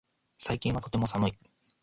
[0.39, 1.33] 最近はとても寒い